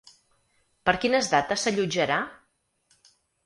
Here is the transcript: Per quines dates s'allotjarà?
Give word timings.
Per 0.89 0.95
quines 1.03 1.31
dates 1.35 1.67
s'allotjarà? 1.67 2.21